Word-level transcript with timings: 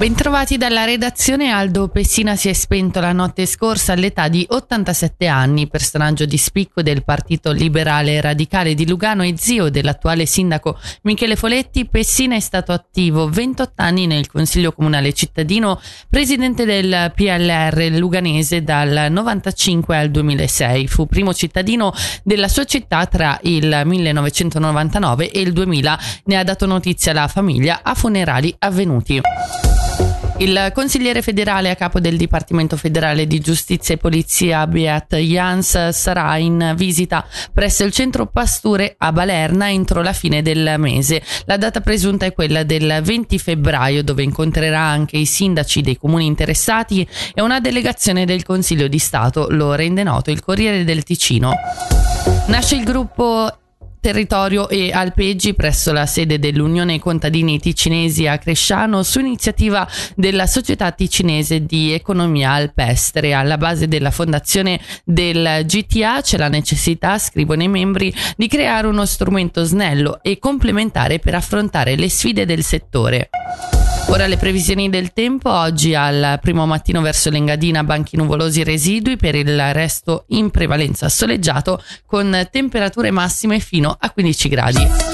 Bentrovati 0.00 0.56
dalla 0.56 0.86
redazione. 0.86 1.50
Aldo 1.50 1.88
Pessina 1.88 2.34
si 2.34 2.48
è 2.48 2.54
spento 2.54 3.00
la 3.00 3.12
notte 3.12 3.44
scorsa 3.44 3.92
all'età 3.92 4.28
di 4.28 4.46
87 4.48 5.26
anni, 5.26 5.68
personaggio 5.68 6.24
di 6.24 6.38
spicco 6.38 6.80
del 6.80 7.04
Partito 7.04 7.52
Liberale 7.52 8.18
Radicale 8.18 8.72
di 8.72 8.88
Lugano 8.88 9.24
e 9.24 9.34
zio 9.36 9.68
dell'attuale 9.68 10.24
sindaco 10.24 10.78
Michele 11.02 11.36
Foletti. 11.36 11.86
Pessina 11.86 12.34
è 12.34 12.40
stato 12.40 12.72
attivo 12.72 13.28
28 13.28 13.72
anni 13.76 14.06
nel 14.06 14.26
Consiglio 14.26 14.72
Comunale 14.72 15.12
cittadino, 15.12 15.78
presidente 16.08 16.64
del 16.64 17.12
PLR 17.14 17.90
luganese 17.98 18.62
dal 18.62 19.08
95 19.10 19.98
al 19.98 20.10
2006. 20.10 20.88
Fu 20.88 21.04
primo 21.04 21.34
cittadino 21.34 21.92
della 22.24 22.48
sua 22.48 22.64
città 22.64 23.04
tra 23.04 23.38
il 23.42 23.82
1999 23.84 25.30
e 25.30 25.40
il 25.42 25.52
2000. 25.52 25.98
Ne 26.24 26.36
ha 26.38 26.42
dato 26.42 26.64
notizia 26.64 27.12
la 27.12 27.28
famiglia 27.28 27.80
a 27.82 27.92
funerali 27.92 28.54
avvenuti. 28.60 29.20
Il 30.40 30.70
consigliere 30.72 31.20
federale 31.20 31.68
a 31.68 31.74
capo 31.74 32.00
del 32.00 32.16
Dipartimento 32.16 32.78
federale 32.78 33.26
di 33.26 33.40
Giustizia 33.40 33.94
e 33.94 33.98
Polizia 33.98 34.66
Beat 34.66 35.16
Jans 35.16 35.90
sarà 35.90 36.38
in 36.38 36.72
visita 36.78 37.26
presso 37.52 37.84
il 37.84 37.92
centro 37.92 38.24
Pasture 38.24 38.94
a 38.96 39.12
Balerna 39.12 39.70
entro 39.70 40.00
la 40.00 40.14
fine 40.14 40.40
del 40.40 40.76
mese. 40.78 41.22
La 41.44 41.58
data 41.58 41.82
presunta 41.82 42.24
è 42.24 42.32
quella 42.32 42.62
del 42.62 43.00
20 43.02 43.38
febbraio 43.38 44.02
dove 44.02 44.22
incontrerà 44.22 44.80
anche 44.80 45.18
i 45.18 45.26
sindaci 45.26 45.82
dei 45.82 45.98
comuni 45.98 46.24
interessati 46.24 47.06
e 47.34 47.42
una 47.42 47.60
delegazione 47.60 48.24
del 48.24 48.42
Consiglio 48.42 48.88
di 48.88 48.98
Stato, 48.98 49.46
lo 49.50 49.74
rende 49.74 50.02
noto 50.04 50.30
il 50.30 50.40
Corriere 50.40 50.84
del 50.84 51.02
Ticino. 51.02 51.52
Nasce 52.46 52.76
il 52.76 52.84
gruppo 52.84 53.58
territorio 54.00 54.68
e 54.68 54.90
alpeggi 54.92 55.54
presso 55.54 55.92
la 55.92 56.06
sede 56.06 56.38
dell'Unione 56.38 56.98
Contadini 56.98 57.60
Ticinesi 57.60 58.26
a 58.26 58.38
Cresciano 58.38 59.02
su 59.02 59.20
iniziativa 59.20 59.86
della 60.16 60.46
Società 60.46 60.90
Ticinese 60.90 61.64
di 61.64 61.92
Economia 61.92 62.52
Alpestre. 62.52 63.34
Alla 63.34 63.58
base 63.58 63.88
della 63.88 64.10
fondazione 64.10 64.80
del 65.04 65.64
GTA 65.66 66.20
c'è 66.22 66.38
la 66.38 66.48
necessità, 66.48 67.18
scrivono 67.18 67.62
i 67.62 67.68
membri, 67.68 68.12
di 68.36 68.48
creare 68.48 68.86
uno 68.86 69.04
strumento 69.04 69.62
snello 69.64 70.20
e 70.22 70.38
complementare 70.38 71.18
per 71.18 71.34
affrontare 71.34 71.96
le 71.96 72.08
sfide 72.08 72.46
del 72.46 72.64
settore. 72.64 73.30
Ora 74.10 74.26
le 74.26 74.36
previsioni 74.36 74.90
del 74.90 75.12
tempo, 75.12 75.50
oggi 75.50 75.94
al 75.94 76.40
primo 76.42 76.66
mattino 76.66 77.00
verso 77.00 77.30
l'Engadina 77.30 77.84
banchi 77.84 78.16
nuvolosi 78.16 78.64
residui, 78.64 79.16
per 79.16 79.36
il 79.36 79.72
resto 79.72 80.24
in 80.30 80.50
prevalenza 80.50 81.08
soleggiato 81.08 81.80
con 82.06 82.48
temperature 82.50 83.12
massime 83.12 83.60
fino 83.60 83.96
a 83.98 84.10
15 84.10 84.48
gradi. 84.48 85.09